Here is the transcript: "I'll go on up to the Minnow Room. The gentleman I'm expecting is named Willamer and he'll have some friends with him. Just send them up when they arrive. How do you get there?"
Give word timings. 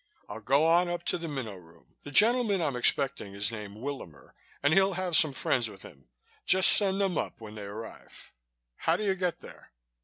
"I'll 0.27 0.39
go 0.41 0.65
on 0.65 0.89
up 0.89 1.03
to 1.03 1.19
the 1.19 1.27
Minnow 1.27 1.57
Room. 1.57 1.95
The 2.01 2.09
gentleman 2.09 2.59
I'm 2.59 2.75
expecting 2.75 3.35
is 3.35 3.51
named 3.51 3.77
Willamer 3.77 4.31
and 4.63 4.73
he'll 4.73 4.93
have 4.93 5.15
some 5.15 5.31
friends 5.31 5.69
with 5.69 5.83
him. 5.83 6.09
Just 6.43 6.71
send 6.71 6.99
them 6.99 7.19
up 7.19 7.39
when 7.39 7.53
they 7.53 7.61
arrive. 7.65 8.31
How 8.77 8.95
do 8.95 9.03
you 9.03 9.13
get 9.13 9.41
there?" 9.41 9.73